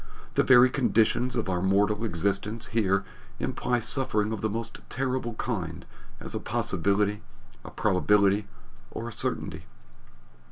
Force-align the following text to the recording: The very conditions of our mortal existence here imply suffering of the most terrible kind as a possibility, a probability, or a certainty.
The 0.33 0.41
very 0.41 0.71
conditions 0.71 1.35
of 1.35 1.47
our 1.47 1.61
mortal 1.61 2.03
existence 2.03 2.65
here 2.73 3.05
imply 3.39 3.77
suffering 3.81 4.31
of 4.33 4.41
the 4.41 4.49
most 4.49 4.79
terrible 4.89 5.35
kind 5.35 5.85
as 6.19 6.33
a 6.33 6.39
possibility, 6.39 7.21
a 7.63 7.69
probability, 7.69 8.47
or 8.89 9.07
a 9.09 9.13
certainty. 9.13 9.67